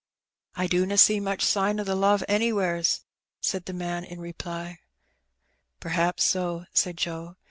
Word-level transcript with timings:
''I 0.57 0.65
dunna 0.67 0.97
see 0.97 1.19
much 1.19 1.43
sign 1.45 1.79
o' 1.79 1.83
the 1.83 1.93
love 1.93 2.23
anywheres/' 2.27 3.01
said 3.39 3.65
the 3.65 3.71
man 3.73 4.03
in 4.03 4.19
reply. 4.19 4.79
'^Pr'aps 5.79 6.21
so," 6.21 6.65
said 6.73 6.97
Joe. 6.97 7.35